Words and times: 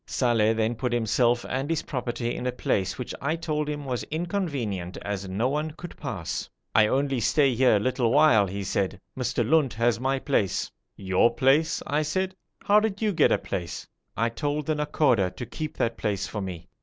Saleh 0.07 0.57
then 0.57 0.73
put 0.73 0.91
himself 0.93 1.45
and 1.47 1.69
his 1.69 1.83
property 1.83 2.33
in 2.35 2.47
a 2.47 2.51
place 2.51 2.97
which 2.97 3.13
I 3.21 3.35
told 3.35 3.69
him 3.69 3.85
was 3.85 4.01
inconvenient 4.05 4.97
as 5.03 5.29
no 5.29 5.47
one 5.47 5.69
could 5.77 5.95
pass. 5.95 6.49
'I 6.73 6.87
only 6.87 7.19
stay 7.19 7.53
here 7.53 7.75
a 7.75 7.79
little 7.79 8.09
while,' 8.11 8.47
he 8.47 8.63
said. 8.63 8.99
'Mr. 9.15 9.47
Lunt 9.47 9.73
has 9.75 9.99
my 9.99 10.17
place.' 10.17 10.71
'Your 10.95 11.31
place!' 11.35 11.83
I 11.85 12.01
said. 12.01 12.33
'How 12.63 12.79
did 12.79 12.99
you 13.03 13.13
get 13.13 13.31
a 13.31 13.37
place?' 13.37 13.87
'I 14.17 14.29
told 14.29 14.65
the 14.65 14.73
Nakhoda 14.73 15.29
to 15.35 15.45
keep 15.45 15.77
that 15.77 15.97
place 15.97 16.25
for 16.25 16.41
me.' 16.41 16.67